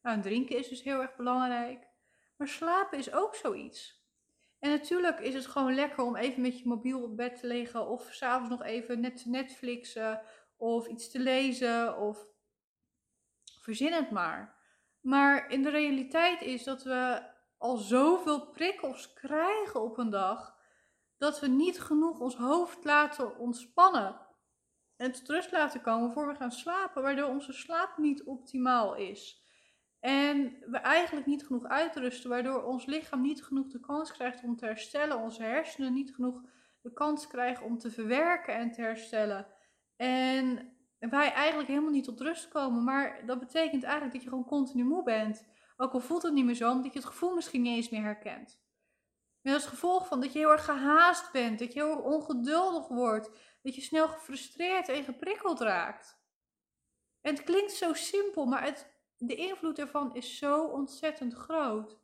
Nou, 0.00 0.20
drinken 0.20 0.56
is 0.56 0.68
dus 0.68 0.82
heel 0.82 1.00
erg 1.00 1.16
belangrijk. 1.16 1.88
Maar 2.36 2.48
slapen 2.48 2.98
is 2.98 3.12
ook 3.12 3.34
zoiets. 3.34 4.06
En 4.58 4.70
natuurlijk 4.70 5.20
is 5.20 5.34
het 5.34 5.46
gewoon 5.46 5.74
lekker 5.74 6.04
om 6.04 6.16
even 6.16 6.42
met 6.42 6.58
je 6.58 6.68
mobiel 6.68 7.02
op 7.02 7.16
bed 7.16 7.40
te 7.40 7.46
liggen 7.46 7.88
of 7.88 8.08
s'avonds 8.12 8.50
nog 8.50 8.62
even 8.62 9.00
net 9.00 9.24
Netflixen 9.26 10.22
of 10.56 10.86
iets 10.86 11.10
te 11.10 11.18
lezen 11.18 11.98
of 11.98 12.26
verzin 13.60 13.92
het 13.92 14.10
maar. 14.10 14.60
Maar 15.00 15.50
in 15.50 15.62
de 15.62 15.70
realiteit 15.70 16.42
is 16.42 16.64
dat 16.64 16.82
we 16.82 17.30
al 17.62 17.76
zoveel 17.76 18.46
prikkels 18.46 19.12
krijgen 19.12 19.82
op 19.82 19.98
een 19.98 20.10
dag 20.10 20.56
dat 21.18 21.40
we 21.40 21.46
niet 21.46 21.80
genoeg 21.80 22.20
ons 22.20 22.36
hoofd 22.36 22.84
laten 22.84 23.38
ontspannen 23.38 24.20
en 24.96 25.12
tot 25.12 25.28
rust 25.28 25.52
laten 25.52 25.80
komen 25.80 26.12
voor 26.12 26.26
we 26.26 26.34
gaan 26.34 26.52
slapen, 26.52 27.02
waardoor 27.02 27.28
onze 27.28 27.52
slaap 27.52 27.98
niet 27.98 28.24
optimaal 28.24 28.94
is. 28.96 29.46
En 30.00 30.56
we 30.70 30.78
eigenlijk 30.78 31.26
niet 31.26 31.46
genoeg 31.46 31.64
uitrusten, 31.64 32.30
waardoor 32.30 32.62
ons 32.62 32.86
lichaam 32.86 33.20
niet 33.20 33.44
genoeg 33.44 33.66
de 33.66 33.80
kans 33.80 34.12
krijgt 34.12 34.42
om 34.42 34.56
te 34.56 34.66
herstellen, 34.66 35.18
onze 35.18 35.42
hersenen 35.42 35.92
niet 35.92 36.14
genoeg 36.14 36.40
de 36.80 36.92
kans 36.92 37.26
krijgen 37.26 37.64
om 37.64 37.78
te 37.78 37.90
verwerken 37.90 38.54
en 38.54 38.72
te 38.72 38.80
herstellen. 38.80 39.46
En 39.96 40.76
wij 40.98 41.32
eigenlijk 41.32 41.68
helemaal 41.68 41.90
niet 41.90 42.04
tot 42.04 42.20
rust 42.20 42.48
komen, 42.48 42.84
maar 42.84 43.26
dat 43.26 43.38
betekent 43.38 43.82
eigenlijk 43.82 44.12
dat 44.12 44.22
je 44.22 44.28
gewoon 44.28 44.44
continu 44.44 44.84
moe 44.84 45.02
bent. 45.02 45.50
Ook 45.82 45.92
al 45.92 46.00
voelt 46.00 46.22
het 46.22 46.32
niet 46.32 46.44
meer 46.44 46.54
zo, 46.54 46.70
omdat 46.70 46.92
je 46.92 46.98
het 46.98 47.08
gevoel 47.08 47.34
misschien 47.34 47.62
niet 47.62 47.76
eens 47.76 47.88
meer 47.88 48.02
herkent. 48.02 48.60
Met 49.40 49.54
als 49.54 49.66
gevolg 49.66 50.06
van 50.06 50.20
dat 50.20 50.32
je 50.32 50.38
heel 50.38 50.50
erg 50.50 50.64
gehaast 50.64 51.32
bent, 51.32 51.58
dat 51.58 51.72
je 51.72 51.80
heel 51.80 51.90
erg 51.90 52.00
ongeduldig 52.00 52.88
wordt, 52.88 53.30
dat 53.62 53.74
je 53.74 53.80
snel 53.80 54.08
gefrustreerd 54.08 54.88
en 54.88 55.04
geprikkeld 55.04 55.60
raakt. 55.60 56.20
En 57.20 57.34
het 57.34 57.44
klinkt 57.44 57.72
zo 57.72 57.92
simpel, 57.94 58.46
maar 58.46 58.64
het, 58.64 58.92
de 59.16 59.34
invloed 59.34 59.78
ervan 59.78 60.14
is 60.14 60.38
zo 60.38 60.64
ontzettend 60.64 61.34
groot. 61.34 62.00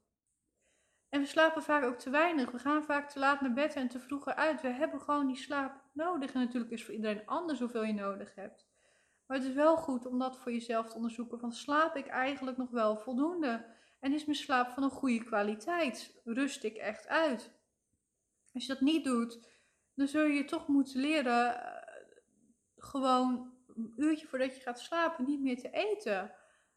En 1.09 1.21
we 1.21 1.26
slapen 1.26 1.62
vaak 1.62 1.85
ook 1.85 1.99
te 1.99 2.11
weinig. 2.11 2.50
We 2.50 2.59
gaan 2.59 2.85
vaak 2.85 3.11
te 3.11 3.19
laat 3.19 3.41
naar 3.41 3.53
bed 3.53 3.75
en 3.75 3.88
te 3.88 4.00
vroeg 4.00 4.26
uit. 4.26 4.61
We 4.61 4.69
hebben 4.69 5.00
gewoon 5.00 5.26
die 5.26 5.37
slaap 5.37 5.83
nodig. 5.93 6.33
En 6.33 6.41
natuurlijk 6.41 6.73
is 6.73 6.85
voor 6.85 6.95
iedereen 6.95 7.26
anders 7.26 7.59
hoeveel 7.59 7.85
je 7.85 7.93
nodig 7.93 8.35
hebt. 8.35 8.68
Maar 9.29 9.37
het 9.37 9.47
is 9.47 9.55
wel 9.55 9.77
goed 9.77 10.07
om 10.07 10.19
dat 10.19 10.39
voor 10.39 10.53
jezelf 10.53 10.89
te 10.89 10.97
onderzoeken. 10.97 11.39
Van 11.39 11.53
slaap 11.53 11.97
ik 11.97 12.07
eigenlijk 12.07 12.57
nog 12.57 12.71
wel 12.71 12.97
voldoende? 12.97 13.67
En 14.01 14.13
is 14.13 14.25
mijn 14.25 14.39
slaap 14.39 14.71
van 14.71 14.83
een 14.83 14.91
goede 14.91 15.25
kwaliteit? 15.25 16.21
Rust 16.25 16.65
ik 16.65 16.77
echt 16.77 17.07
uit? 17.07 17.53
Als 18.53 18.67
je 18.67 18.73
dat 18.73 18.81
niet 18.81 19.05
doet, 19.05 19.49
dan 19.95 20.09
zul 20.09 20.25
je 20.25 20.45
toch 20.45 20.69
moeten 20.69 21.01
leren 21.01 21.55
uh, 21.55 21.61
gewoon 22.77 23.53
een 23.75 23.93
uurtje 23.97 24.27
voordat 24.27 24.57
je 24.57 24.63
gaat 24.63 24.81
slapen 24.81 25.25
niet 25.25 25.41
meer 25.41 25.59
te 25.59 25.71
eten. 25.71 26.35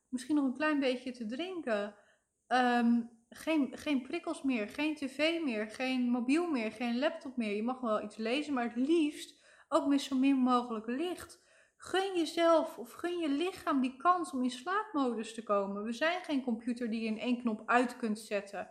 Misschien 0.10 0.36
nog 0.36 0.46
een 0.46 0.58
klein 0.58 0.80
beetje 0.80 1.12
te 1.12 1.26
drinken. 1.26 1.96
Um, 2.48 3.10
geen, 3.30 3.78
geen 3.78 4.02
prikkels 4.02 4.42
meer, 4.42 4.68
geen 4.68 4.96
tv 4.96 5.44
meer, 5.44 5.70
geen 5.70 6.02
mobiel 6.02 6.50
meer, 6.50 6.72
geen 6.72 7.00
laptop 7.00 7.38
meer. 7.38 7.56
Je 7.56 7.64
mag 7.64 7.80
wel 7.80 8.04
iets 8.04 8.18
lezen, 8.18 8.54
maar 8.54 8.64
het 8.64 8.88
liefst 8.88 9.44
ook 9.68 9.88
met 9.88 10.02
zo 10.02 10.16
min 10.18 10.36
mogelijk 10.36 10.88
licht. 10.88 11.42
Gun 11.84 12.18
jezelf 12.18 12.78
of 12.78 12.92
gun 12.92 13.20
je 13.20 13.30
lichaam 13.30 13.82
die 13.82 13.98
kans 13.98 14.32
om 14.32 14.44
in 14.44 14.50
slaapmodus 14.50 15.34
te 15.34 15.44
komen. 15.44 15.84
We 15.84 15.94
zijn 15.94 16.24
geen 16.24 16.44
computer 16.44 16.90
die 16.90 17.02
je 17.02 17.08
in 17.08 17.20
één 17.20 17.40
knop 17.40 17.64
uit 17.66 17.98
kunt 17.98 18.20
zetten. 18.20 18.70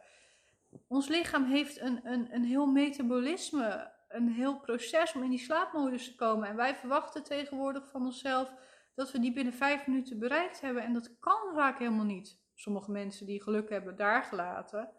Ons 0.87 1.09
lichaam 1.09 1.45
heeft 1.45 1.81
een, 1.81 2.01
een, 2.07 2.35
een 2.35 2.45
heel 2.45 2.67
metabolisme 2.67 3.93
een 4.11 4.29
heel 4.29 4.61
proces 4.61 5.13
om 5.13 5.23
in 5.23 5.31
die 5.31 5.39
slaapmodus 5.39 6.05
te 6.05 6.15
komen. 6.15 6.49
En 6.49 6.57
wij 6.57 6.75
verwachten 6.75 7.23
tegenwoordig 7.23 7.91
van 7.91 8.05
onszelf 8.05 8.53
dat 8.95 9.13
we 9.13 9.21
die 9.21 9.33
binnen 9.33 9.53
vijf 9.53 9.87
minuten 9.87 10.19
bereikt 10.19 10.61
hebben. 10.61 10.83
En 10.83 10.93
dat 10.93 11.19
kan 11.19 11.55
vaak 11.55 11.79
helemaal 11.79 12.05
niet. 12.05 12.39
Sommige 12.55 12.91
mensen 12.91 13.27
die 13.27 13.43
geluk 13.43 13.69
hebben, 13.69 13.97
daar 13.97 14.23
gelaten. 14.23 14.91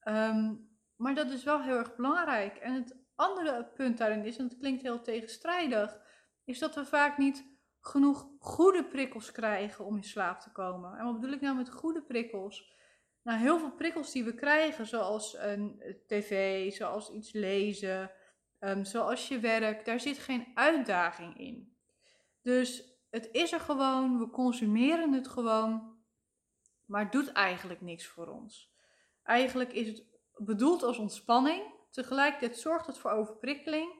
Ehm, 0.00 0.54
maar 0.96 1.14
dat 1.14 1.30
is 1.30 1.44
wel 1.44 1.62
heel 1.62 1.76
erg 1.76 1.96
belangrijk. 1.96 2.56
En 2.56 2.74
het 2.74 2.96
andere 3.14 3.64
punt 3.64 3.98
daarin 3.98 4.24
is, 4.24 4.36
en 4.36 4.44
het 4.44 4.58
klinkt 4.58 4.82
heel 4.82 5.00
tegenstrijdig, 5.00 5.99
is 6.50 6.58
dat 6.58 6.74
we 6.74 6.84
vaak 6.84 7.18
niet 7.18 7.44
genoeg 7.80 8.28
goede 8.38 8.84
prikkels 8.84 9.32
krijgen 9.32 9.84
om 9.84 9.96
in 9.96 10.04
slaap 10.04 10.40
te 10.40 10.52
komen. 10.52 10.98
En 10.98 11.04
wat 11.04 11.20
bedoel 11.20 11.34
ik 11.34 11.40
nou 11.40 11.56
met 11.56 11.70
goede 11.70 12.02
prikkels? 12.02 12.78
Nou, 13.22 13.38
heel 13.38 13.58
veel 13.58 13.72
prikkels 13.72 14.12
die 14.12 14.24
we 14.24 14.34
krijgen, 14.34 14.86
zoals 14.86 15.38
een 15.38 15.82
tv, 16.06 16.72
zoals 16.72 17.10
iets 17.10 17.32
lezen, 17.32 18.10
Um, 18.60 18.84
zoals 18.84 19.28
je 19.28 19.38
werk, 19.38 19.84
daar 19.84 20.00
zit 20.00 20.18
geen 20.18 20.46
uitdaging 20.54 21.38
in. 21.38 21.76
Dus 22.42 22.84
het 23.10 23.28
is 23.32 23.52
er 23.52 23.60
gewoon, 23.60 24.18
we 24.18 24.30
consumeren 24.30 25.12
het 25.12 25.28
gewoon, 25.28 25.98
maar 26.86 27.02
het 27.02 27.12
doet 27.12 27.32
eigenlijk 27.32 27.80
niks 27.80 28.06
voor 28.06 28.26
ons. 28.26 28.74
Eigenlijk 29.22 29.72
is 29.72 29.86
het 29.86 30.04
bedoeld 30.36 30.82
als 30.82 30.98
ontspanning. 30.98 31.62
Tegelijkertijd 31.90 32.58
zorgt 32.58 32.86
het 32.86 32.98
voor 32.98 33.10
overprikkeling, 33.10 33.92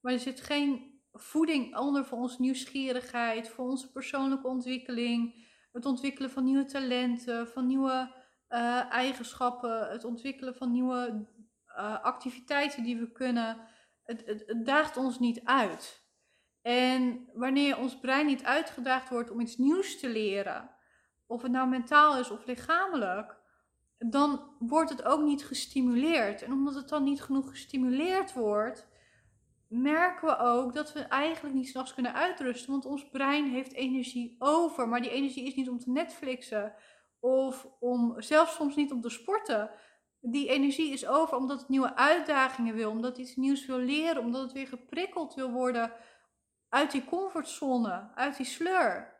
maar 0.00 0.12
er 0.12 0.18
zit 0.18 0.40
geen 0.40 0.89
voeding 1.22 1.76
onder 1.76 2.04
voor 2.04 2.18
onze 2.18 2.40
nieuwsgierigheid, 2.40 3.48
voor 3.48 3.68
onze 3.68 3.90
persoonlijke 3.90 4.46
ontwikkeling, 4.46 5.48
het 5.72 5.86
ontwikkelen 5.86 6.30
van 6.30 6.44
nieuwe 6.44 6.64
talenten, 6.64 7.48
van 7.48 7.66
nieuwe 7.66 8.14
uh, 8.48 8.92
eigenschappen, 8.92 9.88
het 9.90 10.04
ontwikkelen 10.04 10.54
van 10.54 10.72
nieuwe 10.72 11.28
uh, 11.66 12.02
activiteiten 12.02 12.82
die 12.82 12.96
we 12.96 13.12
kunnen. 13.12 13.56
Het, 14.02 14.26
het, 14.26 14.64
daagt 14.64 14.96
ons 14.96 15.18
niet 15.18 15.44
uit. 15.44 16.08
En 16.62 17.28
wanneer 17.34 17.78
ons 17.78 17.98
brein 17.98 18.26
niet 18.26 18.44
uitgedaagd 18.44 19.08
wordt 19.08 19.30
om 19.30 19.40
iets 19.40 19.56
nieuws 19.56 20.00
te 20.00 20.08
leren, 20.08 20.70
of 21.26 21.42
het 21.42 21.52
nou 21.52 21.68
mentaal 21.68 22.18
is 22.18 22.30
of 22.30 22.46
lichamelijk, 22.46 23.38
dan 23.98 24.54
wordt 24.58 24.90
het 24.90 25.04
ook 25.04 25.22
niet 25.22 25.44
gestimuleerd. 25.44 26.42
En 26.42 26.52
omdat 26.52 26.74
het 26.74 26.88
dan 26.88 27.04
niet 27.04 27.22
genoeg 27.22 27.48
gestimuleerd 27.48 28.32
wordt, 28.32 28.88
merken 29.70 30.28
we 30.28 30.36
ook 30.36 30.74
dat 30.74 30.92
we 30.92 31.00
eigenlijk 31.00 31.54
niet 31.54 31.68
s'nachts 31.68 31.94
kunnen 31.94 32.14
uitrusten. 32.14 32.70
Want 32.70 32.84
ons 32.84 33.08
brein 33.08 33.50
heeft 33.50 33.72
energie 33.72 34.36
over. 34.38 34.88
Maar 34.88 35.00
die 35.00 35.10
energie 35.10 35.46
is 35.46 35.54
niet 35.54 35.68
om 35.68 35.78
te 35.78 35.90
Netflixen. 35.90 36.74
Of 37.20 37.68
om 37.80 38.20
zelfs 38.22 38.54
soms 38.54 38.76
niet 38.76 38.92
om 38.92 39.00
te 39.00 39.08
sporten. 39.08 39.70
Die 40.20 40.48
energie 40.48 40.92
is 40.92 41.06
over 41.06 41.36
omdat 41.36 41.60
het 41.60 41.68
nieuwe 41.68 41.96
uitdagingen 41.96 42.74
wil. 42.74 42.90
Omdat 42.90 43.10
het 43.10 43.26
iets 43.26 43.36
nieuws 43.36 43.66
wil 43.66 43.78
leren. 43.78 44.22
Omdat 44.22 44.42
het 44.42 44.52
weer 44.52 44.66
geprikkeld 44.66 45.34
wil 45.34 45.50
worden 45.50 45.92
uit 46.68 46.90
die 46.90 47.04
comfortzone. 47.04 48.10
Uit 48.14 48.36
die 48.36 48.46
sleur. 48.46 49.18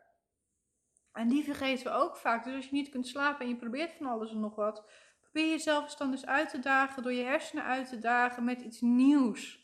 En 1.11 1.27
die 1.27 1.43
vergeten 1.43 1.85
we 1.85 1.91
ook 1.91 2.17
vaak. 2.17 2.43
Dus 2.43 2.55
als 2.55 2.65
je 2.65 2.75
niet 2.75 2.89
kunt 2.89 3.07
slapen 3.07 3.41
en 3.41 3.49
je 3.49 3.57
probeert 3.57 3.93
van 3.93 4.05
alles 4.05 4.31
en 4.31 4.39
nog 4.39 4.55
wat. 4.55 4.85
Probeer 5.21 5.49
jezelf 5.49 5.83
eens 5.83 5.97
dan 5.97 6.11
dus 6.11 6.25
uit 6.25 6.49
te 6.49 6.59
dagen. 6.59 7.03
Door 7.03 7.13
je 7.13 7.23
hersenen 7.23 7.63
uit 7.63 7.89
te 7.89 7.99
dagen 7.99 8.43
met 8.43 8.61
iets 8.61 8.81
nieuws. 8.81 9.60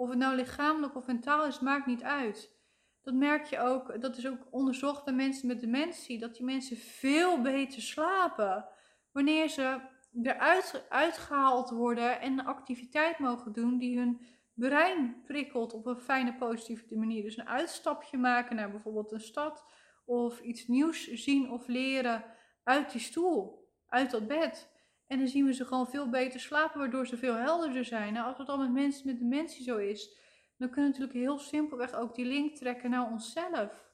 Of 0.00 0.08
het 0.08 0.18
nou 0.18 0.36
lichamelijk 0.36 0.96
of 0.96 1.06
mentaal 1.06 1.46
is, 1.46 1.60
maakt 1.60 1.86
niet 1.86 2.02
uit. 2.02 2.56
Dat 3.02 3.14
merk 3.14 3.44
je 3.44 3.58
ook, 3.58 4.00
dat 4.00 4.16
is 4.16 4.26
ook 4.26 4.46
onderzocht 4.50 5.04
bij 5.04 5.14
mensen 5.14 5.46
met 5.46 5.60
dementie, 5.60 6.18
dat 6.18 6.34
die 6.34 6.44
mensen 6.44 6.76
veel 6.76 7.40
beter 7.40 7.82
slapen 7.82 8.68
wanneer 9.12 9.48
ze 9.48 9.80
eruit 10.22 10.84
uitgehaald 10.88 11.70
worden 11.70 12.20
en 12.20 12.32
een 12.32 12.46
activiteit 12.46 13.18
mogen 13.18 13.52
doen 13.52 13.78
die 13.78 13.98
hun 13.98 14.26
brein 14.54 15.22
prikkelt 15.24 15.72
op 15.72 15.86
een 15.86 16.00
fijne, 16.00 16.34
positieve 16.34 16.96
manier. 16.96 17.22
Dus 17.22 17.36
een 17.36 17.48
uitstapje 17.48 18.18
maken 18.18 18.56
naar 18.56 18.70
bijvoorbeeld 18.70 19.12
een 19.12 19.20
stad 19.20 19.64
of 20.04 20.40
iets 20.40 20.66
nieuws 20.66 21.06
zien 21.12 21.50
of 21.50 21.66
leren 21.66 22.24
uit 22.64 22.92
die 22.92 23.00
stoel, 23.00 23.68
uit 23.86 24.10
dat 24.10 24.26
bed. 24.26 24.70
En 25.10 25.18
dan 25.18 25.28
zien 25.28 25.46
we 25.46 25.52
ze 25.52 25.64
gewoon 25.64 25.90
veel 25.90 26.08
beter 26.08 26.40
slapen, 26.40 26.78
waardoor 26.78 27.06
ze 27.06 27.16
veel 27.16 27.34
helderder 27.34 27.84
zijn. 27.84 28.12
Nou, 28.12 28.26
als 28.26 28.38
het 28.38 28.48
al 28.48 28.58
met 28.58 28.72
mensen 28.72 29.06
met 29.06 29.18
dementie 29.18 29.62
zo 29.64 29.76
is, 29.76 30.18
dan 30.56 30.70
kunnen 30.70 30.90
we 30.90 30.98
natuurlijk 30.98 31.26
heel 31.26 31.38
simpelweg 31.38 31.94
ook 31.94 32.14
die 32.14 32.24
link 32.24 32.56
trekken 32.56 32.90
naar 32.90 33.10
onszelf. 33.10 33.92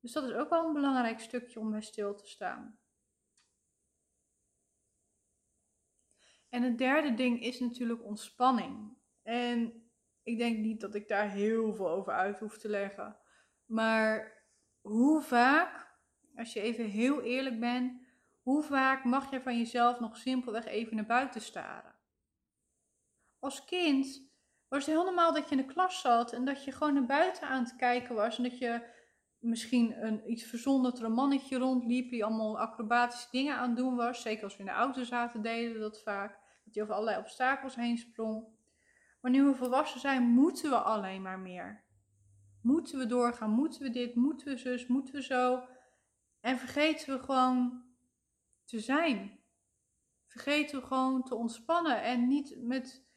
Dus 0.00 0.12
dat 0.12 0.24
is 0.24 0.32
ook 0.32 0.50
wel 0.50 0.66
een 0.66 0.72
belangrijk 0.72 1.20
stukje 1.20 1.60
om 1.60 1.70
bij 1.70 1.80
stil 1.80 2.14
te 2.14 2.26
staan. 2.26 2.78
En 6.48 6.62
het 6.62 6.78
derde 6.78 7.14
ding 7.14 7.42
is 7.42 7.60
natuurlijk 7.60 8.04
ontspanning. 8.04 8.96
En 9.22 9.90
ik 10.22 10.38
denk 10.38 10.58
niet 10.58 10.80
dat 10.80 10.94
ik 10.94 11.08
daar 11.08 11.30
heel 11.30 11.74
veel 11.74 11.88
over 11.88 12.12
uit 12.12 12.38
hoef 12.38 12.58
te 12.58 12.68
leggen. 12.68 13.16
Maar 13.64 14.44
hoe 14.80 15.22
vaak, 15.22 15.98
als 16.34 16.52
je 16.52 16.60
even 16.60 16.84
heel 16.84 17.22
eerlijk 17.22 17.60
bent, 17.60 18.08
hoe 18.50 18.62
vaak 18.62 19.04
mag 19.04 19.30
je 19.30 19.40
van 19.40 19.58
jezelf 19.58 20.00
nog 20.00 20.16
simpelweg 20.16 20.64
even 20.64 20.96
naar 20.96 21.06
buiten 21.06 21.40
staren? 21.40 21.94
Als 23.38 23.64
kind 23.64 24.28
was 24.68 24.86
het 24.86 24.94
heel 24.94 25.04
normaal 25.04 25.32
dat 25.32 25.48
je 25.48 25.56
in 25.56 25.66
de 25.66 25.72
klas 25.72 26.00
zat 26.00 26.32
en 26.32 26.44
dat 26.44 26.64
je 26.64 26.72
gewoon 26.72 26.94
naar 26.94 27.06
buiten 27.06 27.48
aan 27.48 27.62
het 27.62 27.76
kijken 27.76 28.14
was. 28.14 28.36
En 28.36 28.42
dat 28.42 28.58
je 28.58 28.82
misschien 29.38 30.06
een 30.06 30.30
iets 30.30 30.44
verzonderd 30.44 31.08
mannetje 31.08 31.58
rondliep 31.58 32.10
die 32.10 32.24
allemaal 32.24 32.58
acrobatische 32.58 33.28
dingen 33.30 33.56
aan 33.56 33.68
het 33.68 33.76
doen 33.76 33.96
was. 33.96 34.22
Zeker 34.22 34.44
als 34.44 34.52
we 34.52 34.60
in 34.60 34.66
de 34.66 34.72
auto 34.72 35.04
zaten 35.04 35.42
deden 35.42 35.72
we 35.72 35.78
dat 35.78 36.02
vaak. 36.02 36.38
Dat 36.64 36.74
hij 36.74 36.82
over 36.82 36.94
allerlei 36.94 37.18
obstakels 37.18 37.74
heen 37.74 37.98
sprong. 37.98 38.46
Maar 39.20 39.30
nu 39.30 39.44
we 39.44 39.54
volwassen 39.54 40.00
zijn, 40.00 40.22
moeten 40.22 40.70
we 40.70 40.76
alleen 40.76 41.22
maar 41.22 41.38
meer. 41.38 41.84
Moeten 42.62 42.98
we 42.98 43.06
doorgaan? 43.06 43.50
Moeten 43.50 43.82
we 43.82 43.90
dit? 43.90 44.14
Moeten 44.14 44.46
we 44.46 44.56
zus? 44.56 44.86
Moeten 44.86 45.14
we 45.14 45.22
zo? 45.22 45.62
En 46.40 46.58
vergeten 46.58 47.16
we 47.16 47.24
gewoon 47.24 47.88
te 48.70 48.80
zijn. 48.80 49.40
Vergeten 50.26 50.80
we 50.80 50.86
gewoon 50.86 51.22
te 51.22 51.34
ontspannen 51.34 52.02
en 52.02 52.28
niet 52.28 52.62
met 52.62 53.08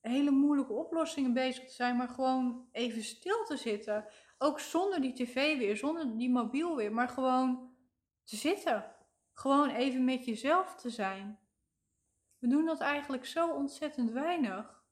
hele 0.00 0.30
moeilijke 0.30 0.72
oplossingen 0.72 1.32
bezig 1.32 1.64
te 1.64 1.74
zijn, 1.74 1.96
maar 1.96 2.08
gewoon 2.08 2.68
even 2.72 3.02
stil 3.02 3.44
te 3.44 3.56
zitten. 3.56 4.06
Ook 4.38 4.60
zonder 4.60 5.00
die 5.00 5.12
tv 5.12 5.58
weer, 5.58 5.76
zonder 5.76 6.16
die 6.16 6.30
mobiel 6.30 6.76
weer, 6.76 6.92
maar 6.92 7.08
gewoon 7.08 7.74
te 8.24 8.36
zitten. 8.36 8.96
Gewoon 9.32 9.68
even 9.68 10.04
met 10.04 10.24
jezelf 10.24 10.74
te 10.74 10.90
zijn. 10.90 11.38
We 12.38 12.48
doen 12.48 12.64
dat 12.64 12.80
eigenlijk 12.80 13.26
zo 13.26 13.54
ontzettend 13.54 14.10
weinig. 14.10 14.84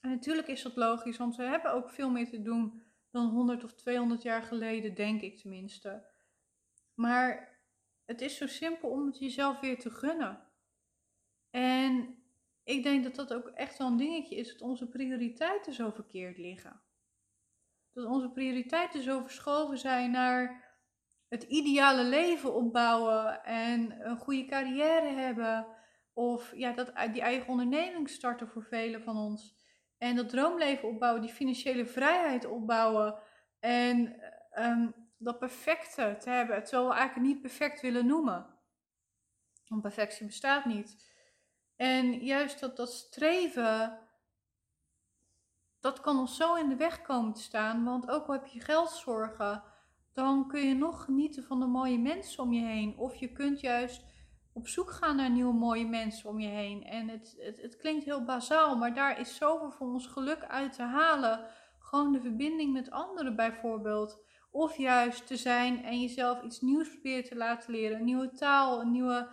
En 0.00 0.10
natuurlijk 0.10 0.48
is 0.48 0.62
dat 0.62 0.76
logisch, 0.76 1.16
want 1.16 1.36
we 1.36 1.42
hebben 1.42 1.72
ook 1.72 1.90
veel 1.90 2.10
meer 2.10 2.28
te 2.28 2.42
doen 2.42 2.82
dan 3.10 3.28
100 3.28 3.64
of 3.64 3.72
200 3.74 4.22
jaar 4.22 4.42
geleden, 4.42 4.94
denk 4.94 5.20
ik 5.20 5.38
tenminste. 5.38 6.11
Maar 6.94 7.58
het 8.04 8.20
is 8.20 8.36
zo 8.36 8.46
simpel 8.46 8.88
om 8.88 9.06
het 9.06 9.18
jezelf 9.18 9.60
weer 9.60 9.78
te 9.78 9.90
gunnen. 9.90 10.46
En 11.50 12.22
ik 12.64 12.82
denk 12.82 13.04
dat 13.04 13.14
dat 13.14 13.34
ook 13.34 13.48
echt 13.48 13.78
wel 13.78 13.86
een 13.86 13.96
dingetje 13.96 14.36
is, 14.36 14.52
dat 14.52 14.60
onze 14.60 14.88
prioriteiten 14.88 15.72
zo 15.72 15.90
verkeerd 15.90 16.38
liggen. 16.38 16.82
Dat 17.92 18.06
onze 18.06 18.30
prioriteiten 18.30 19.02
zo 19.02 19.20
verschoven 19.20 19.78
zijn 19.78 20.10
naar 20.10 20.70
het 21.28 21.42
ideale 21.42 22.04
leven 22.04 22.54
opbouwen 22.54 23.44
en 23.44 24.06
een 24.08 24.16
goede 24.16 24.44
carrière 24.44 25.08
hebben. 25.08 25.66
Of 26.12 26.52
ja, 26.56 26.72
dat, 26.72 26.92
die 27.12 27.22
eigen 27.22 27.48
onderneming 27.48 28.08
starten 28.08 28.48
voor 28.48 28.62
velen 28.62 29.02
van 29.02 29.16
ons. 29.16 29.54
En 29.98 30.16
dat 30.16 30.28
droomleven 30.28 30.88
opbouwen, 30.88 31.22
die 31.22 31.32
financiële 31.32 31.86
vrijheid 31.86 32.44
opbouwen. 32.44 33.18
En 33.60 34.22
um, 34.58 35.01
dat 35.24 35.38
perfecte 35.38 36.16
te 36.18 36.30
hebben, 36.30 36.64
terwijl 36.64 36.88
we 36.88 36.94
eigenlijk 36.94 37.26
niet 37.28 37.40
perfect 37.40 37.80
willen 37.80 38.06
noemen. 38.06 38.46
Want 39.68 39.82
perfectie 39.82 40.26
bestaat 40.26 40.64
niet. 40.64 41.10
En 41.76 42.24
juist 42.24 42.60
dat, 42.60 42.76
dat 42.76 42.92
streven, 42.92 43.98
dat 45.80 46.00
kan 46.00 46.18
ons 46.18 46.36
zo 46.36 46.54
in 46.54 46.68
de 46.68 46.76
weg 46.76 47.02
komen 47.02 47.32
te 47.32 47.42
staan. 47.42 47.84
Want 47.84 48.10
ook 48.10 48.26
al 48.26 48.32
heb 48.32 48.46
je 48.46 48.60
geldzorgen, 48.60 49.62
dan 50.12 50.48
kun 50.48 50.60
je 50.60 50.74
nog 50.74 51.04
genieten 51.04 51.44
van 51.44 51.60
de 51.60 51.66
mooie 51.66 51.98
mensen 51.98 52.42
om 52.42 52.52
je 52.52 52.64
heen. 52.64 52.96
Of 52.96 53.14
je 53.14 53.32
kunt 53.32 53.60
juist 53.60 54.04
op 54.52 54.68
zoek 54.68 54.90
gaan 54.90 55.16
naar 55.16 55.30
nieuwe 55.30 55.54
mooie 55.54 55.86
mensen 55.86 56.28
om 56.28 56.40
je 56.40 56.48
heen. 56.48 56.84
En 56.84 57.08
het, 57.08 57.36
het, 57.38 57.62
het 57.62 57.76
klinkt 57.76 58.04
heel 58.04 58.24
bazaal, 58.24 58.76
maar 58.76 58.94
daar 58.94 59.20
is 59.20 59.36
zoveel 59.36 59.70
voor 59.70 59.86
ons 59.86 60.06
geluk 60.06 60.44
uit 60.44 60.72
te 60.72 60.82
halen. 60.82 61.46
Gewoon 61.78 62.12
de 62.12 62.20
verbinding 62.20 62.72
met 62.72 62.90
anderen 62.90 63.36
bijvoorbeeld. 63.36 64.20
Of 64.52 64.76
juist 64.76 65.26
te 65.26 65.36
zijn 65.36 65.84
en 65.84 66.00
jezelf 66.00 66.42
iets 66.42 66.60
nieuws 66.60 66.88
proberen 66.88 67.24
te 67.24 67.36
laten 67.36 67.72
leren. 67.72 67.98
Een 67.98 68.04
nieuwe 68.04 68.30
taal, 68.30 68.80
een 68.80 68.90
nieuwe 68.90 69.28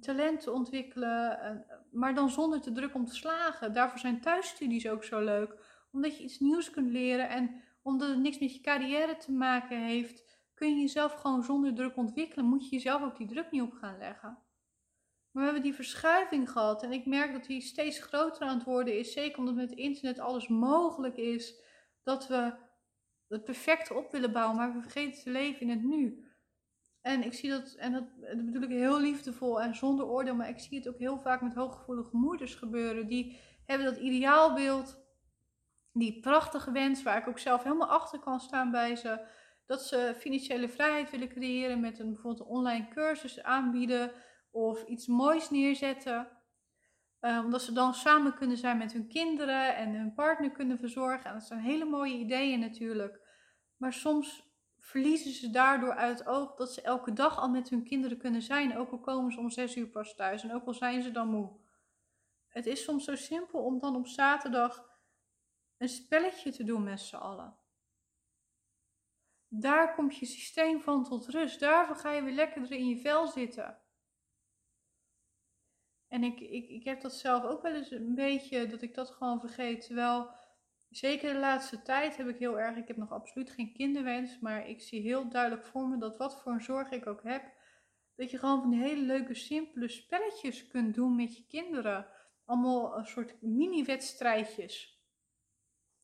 talent 0.00 0.40
te 0.40 0.52
ontwikkelen. 0.52 1.64
Maar 1.90 2.14
dan 2.14 2.30
zonder 2.30 2.60
te 2.60 2.72
druk 2.72 2.94
om 2.94 3.04
te 3.04 3.14
slagen. 3.14 3.72
Daarvoor 3.72 3.98
zijn 3.98 4.20
thuisstudies 4.20 4.88
ook 4.88 5.04
zo 5.04 5.20
leuk. 5.24 5.56
Omdat 5.92 6.16
je 6.16 6.24
iets 6.24 6.38
nieuws 6.38 6.70
kunt 6.70 6.90
leren. 6.90 7.28
En 7.28 7.62
omdat 7.82 8.08
het 8.08 8.18
niks 8.18 8.38
met 8.38 8.54
je 8.54 8.60
carrière 8.60 9.16
te 9.16 9.32
maken 9.32 9.84
heeft. 9.84 10.24
Kun 10.54 10.68
je 10.68 10.80
jezelf 10.80 11.12
gewoon 11.12 11.42
zonder 11.42 11.74
druk 11.74 11.96
ontwikkelen. 11.96 12.44
Moet 12.44 12.68
je 12.68 12.76
jezelf 12.76 13.02
ook 13.02 13.16
die 13.16 13.28
druk 13.28 13.50
niet 13.50 13.62
op 13.62 13.72
gaan 13.72 13.98
leggen. 13.98 14.38
Maar 15.30 15.42
we 15.42 15.52
hebben 15.52 15.62
die 15.62 15.74
verschuiving 15.74 16.50
gehad. 16.50 16.82
En 16.82 16.92
ik 16.92 17.06
merk 17.06 17.32
dat 17.32 17.44
die 17.44 17.60
steeds 17.60 17.98
groter 17.98 18.42
aan 18.42 18.56
het 18.56 18.66
worden 18.66 18.98
is. 18.98 19.12
Zeker 19.12 19.38
omdat 19.38 19.54
met 19.54 19.70
het 19.70 19.78
internet 19.78 20.18
alles 20.18 20.48
mogelijk 20.48 21.16
is. 21.16 21.62
Dat 22.02 22.28
we 22.28 22.66
het 23.28 23.44
perfecte 23.44 23.94
op 23.94 24.12
willen 24.12 24.32
bouwen, 24.32 24.56
maar 24.56 24.72
we 24.72 24.80
vergeten 24.80 25.22
te 25.22 25.30
leven 25.30 25.60
in 25.60 25.70
het 25.70 25.82
nu. 25.82 26.26
En 27.00 27.22
ik 27.22 27.32
zie 27.32 27.50
dat, 27.50 27.74
en 27.74 27.92
dat, 27.92 28.04
dat 28.20 28.44
bedoel 28.44 28.62
ik 28.62 28.68
heel 28.68 29.00
liefdevol 29.00 29.60
en 29.60 29.74
zonder 29.74 30.06
oordeel, 30.06 30.34
maar 30.34 30.48
ik 30.48 30.58
zie 30.58 30.78
het 30.78 30.88
ook 30.88 30.98
heel 30.98 31.18
vaak 31.18 31.40
met 31.40 31.54
hooggevoelige 31.54 32.16
moeders 32.16 32.54
gebeuren. 32.54 33.06
Die 33.06 33.38
hebben 33.64 33.86
dat 33.86 33.96
ideaalbeeld, 33.96 34.98
die 35.92 36.20
prachtige 36.20 36.72
wens, 36.72 37.02
waar 37.02 37.18
ik 37.18 37.28
ook 37.28 37.38
zelf 37.38 37.62
helemaal 37.62 37.88
achter 37.88 38.18
kan 38.18 38.40
staan 38.40 38.70
bij 38.70 38.96
ze. 38.96 39.26
Dat 39.66 39.82
ze 39.82 40.14
financiële 40.18 40.68
vrijheid 40.68 41.10
willen 41.10 41.28
creëren 41.28 41.80
met 41.80 41.98
een 41.98 42.12
bijvoorbeeld 42.12 42.48
een 42.48 42.54
online 42.54 42.88
cursus 42.88 43.42
aanbieden 43.42 44.12
of 44.50 44.84
iets 44.84 45.06
moois 45.06 45.50
neerzetten. 45.50 46.28
Uh, 47.20 47.42
omdat 47.44 47.62
ze 47.62 47.72
dan 47.72 47.94
samen 47.94 48.34
kunnen 48.34 48.56
zijn 48.56 48.78
met 48.78 48.92
hun 48.92 49.08
kinderen 49.08 49.76
en 49.76 49.94
hun 49.94 50.14
partner 50.14 50.50
kunnen 50.50 50.78
verzorgen. 50.78 51.24
En 51.24 51.32
dat 51.32 51.46
zijn 51.46 51.60
hele 51.60 51.84
mooie 51.84 52.14
ideeën 52.14 52.60
natuurlijk. 52.60 53.20
Maar 53.76 53.92
soms 53.92 54.48
verliezen 54.80 55.32
ze 55.32 55.50
daardoor 55.50 55.94
uit 55.94 56.26
oog 56.26 56.54
dat 56.54 56.72
ze 56.72 56.82
elke 56.82 57.12
dag 57.12 57.38
al 57.38 57.48
met 57.48 57.68
hun 57.68 57.84
kinderen 57.84 58.18
kunnen 58.18 58.42
zijn. 58.42 58.76
Ook 58.76 58.90
al 58.90 59.00
komen 59.00 59.32
ze 59.32 59.38
om 59.38 59.50
zes 59.50 59.76
uur 59.76 59.88
pas 59.88 60.14
thuis 60.14 60.42
en 60.42 60.54
ook 60.54 60.66
al 60.66 60.74
zijn 60.74 61.02
ze 61.02 61.10
dan 61.10 61.28
moe. 61.28 61.56
Het 62.48 62.66
is 62.66 62.84
soms 62.84 63.04
zo 63.04 63.14
simpel 63.14 63.64
om 63.64 63.78
dan 63.78 63.96
op 63.96 64.06
zaterdag 64.06 64.88
een 65.78 65.88
spelletje 65.88 66.52
te 66.52 66.64
doen 66.64 66.82
met 66.82 67.00
z'n 67.00 67.16
allen. 67.16 67.56
Daar 69.48 69.94
komt 69.94 70.16
je 70.16 70.26
systeem 70.26 70.80
van 70.80 71.04
tot 71.04 71.28
rust. 71.28 71.60
Daarvoor 71.60 71.96
ga 71.96 72.10
je 72.10 72.22
weer 72.22 72.34
lekker 72.34 72.72
in 72.72 72.88
je 72.88 72.98
vel 72.98 73.26
zitten. 73.26 73.78
En 76.08 76.24
ik, 76.24 76.40
ik, 76.40 76.68
ik 76.68 76.84
heb 76.84 77.00
dat 77.00 77.14
zelf 77.14 77.44
ook 77.44 77.62
wel 77.62 77.74
eens 77.74 77.90
een 77.90 78.14
beetje, 78.14 78.66
dat 78.66 78.82
ik 78.82 78.94
dat 78.94 79.10
gewoon 79.10 79.40
vergeet. 79.40 79.86
Terwijl, 79.86 80.30
zeker 80.88 81.32
de 81.32 81.38
laatste 81.38 81.82
tijd 81.82 82.16
heb 82.16 82.28
ik 82.28 82.38
heel 82.38 82.58
erg, 82.58 82.76
ik 82.76 82.88
heb 82.88 82.96
nog 82.96 83.12
absoluut 83.12 83.50
geen 83.50 83.72
kinderwens, 83.72 84.38
maar 84.40 84.68
ik 84.68 84.80
zie 84.80 85.00
heel 85.00 85.28
duidelijk 85.28 85.66
voor 85.66 85.88
me 85.88 85.98
dat 85.98 86.16
wat 86.16 86.42
voor 86.42 86.52
een 86.52 86.60
zorg 86.60 86.90
ik 86.90 87.06
ook 87.06 87.22
heb, 87.22 87.52
dat 88.16 88.30
je 88.30 88.38
gewoon 88.38 88.60
van 88.60 88.70
die 88.70 88.80
hele 88.80 89.02
leuke, 89.02 89.34
simpele 89.34 89.88
spelletjes 89.88 90.66
kunt 90.66 90.94
doen 90.94 91.16
met 91.16 91.36
je 91.36 91.46
kinderen. 91.46 92.06
Allemaal 92.44 92.98
een 92.98 93.06
soort 93.06 93.42
mini-wedstrijdjes. 93.42 95.02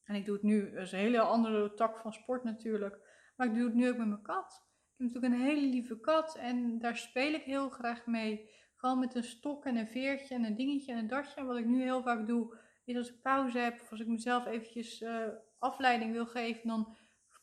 En 0.05 0.15
ik 0.15 0.25
doe 0.25 0.35
het 0.35 0.43
nu, 0.43 0.71
dat 0.71 0.83
is 0.83 0.93
een 0.93 0.99
hele 0.99 1.21
andere 1.21 1.75
tak 1.75 1.99
van 1.99 2.13
sport 2.13 2.45
natuurlijk. 2.45 2.99
Maar 3.37 3.47
ik 3.47 3.55
doe 3.55 3.65
het 3.65 3.75
nu 3.75 3.89
ook 3.89 3.97
met 3.97 4.07
mijn 4.07 4.23
kat. 4.23 4.53
Ik 4.53 4.95
heb 4.97 5.07
natuurlijk 5.07 5.35
een 5.35 5.49
hele 5.49 5.67
lieve 5.67 6.01
kat 6.01 6.37
en 6.37 6.79
daar 6.79 6.97
speel 6.97 7.33
ik 7.33 7.43
heel 7.43 7.69
graag 7.69 8.07
mee. 8.07 8.51
Gewoon 8.85 8.99
met 8.99 9.15
een 9.15 9.25
stok 9.25 9.65
en 9.65 9.77
een 9.77 9.87
veertje 9.87 10.35
en 10.35 10.45
een 10.45 10.57
dingetje 10.57 10.93
en 10.93 10.99
een 10.99 11.07
datje. 11.07 11.41
En 11.41 11.47
wat 11.47 11.57
ik 11.57 11.67
nu 11.67 11.83
heel 11.83 12.03
vaak 12.03 12.27
doe, 12.27 12.57
is 12.85 12.97
als 12.97 13.09
ik 13.09 13.23
pauze 13.23 13.59
heb 13.59 13.81
of 13.81 13.91
als 13.91 14.01
ik 14.01 14.07
mezelf 14.07 14.47
eventjes 14.47 15.01
uh, 15.01 15.27
afleiding 15.59 16.13
wil 16.13 16.27
geven, 16.27 16.69
dan 16.69 16.97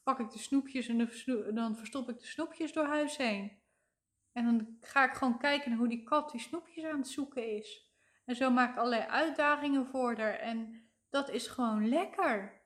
pak 0.03 0.19
ik 0.19 0.29
de 0.29 0.39
snoepjes 0.39 0.87
en 0.87 1.09
dan 1.53 1.75
verstop 1.75 2.09
ik 2.09 2.19
de 2.19 2.25
snoepjes 2.25 2.73
door 2.73 2.85
huis 2.85 3.17
heen. 3.17 3.61
En 4.31 4.45
dan 4.45 4.77
ga 4.81 5.05
ik 5.05 5.13
gewoon 5.13 5.37
kijken 5.37 5.73
hoe 5.73 5.87
die 5.87 6.03
kat 6.03 6.31
die 6.31 6.41
snoepjes 6.41 6.85
aan 6.85 6.97
het 6.97 7.07
zoeken 7.07 7.57
is. 7.57 7.91
En 8.25 8.35
zo 8.35 8.51
maak 8.51 8.71
ik 8.71 8.77
allerlei 8.77 9.03
uitdagingen 9.03 9.85
voor 9.85 10.17
haar. 10.17 10.39
En 10.39 10.89
dat 11.09 11.29
is 11.29 11.47
gewoon 11.47 11.89
lekker. 11.89 12.61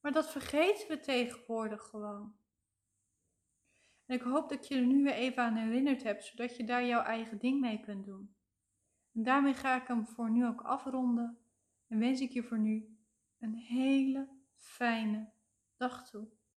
Maar 0.00 0.12
dat 0.12 0.30
vergeten 0.30 0.88
we 0.88 1.00
tegenwoordig 1.00 1.82
gewoon. 1.82 2.37
En 4.08 4.14
ik 4.14 4.22
hoop 4.22 4.48
dat 4.48 4.68
je 4.68 4.74
er 4.74 4.86
nu 4.86 5.02
weer 5.02 5.12
even 5.12 5.42
aan 5.42 5.56
herinnerd 5.56 6.02
hebt, 6.02 6.24
zodat 6.24 6.56
je 6.56 6.64
daar 6.64 6.86
jouw 6.86 7.02
eigen 7.02 7.38
ding 7.38 7.60
mee 7.60 7.80
kunt 7.80 8.04
doen. 8.04 8.34
En 9.14 9.22
daarmee 9.22 9.54
ga 9.54 9.80
ik 9.80 9.86
hem 9.86 10.06
voor 10.06 10.30
nu 10.30 10.46
ook 10.46 10.60
afronden 10.60 11.38
en 11.88 11.98
wens 11.98 12.20
ik 12.20 12.30
je 12.30 12.42
voor 12.42 12.58
nu 12.58 12.98
een 13.38 13.54
hele 13.54 14.28
fijne 14.56 15.32
dag 15.76 16.10
toe. 16.10 16.28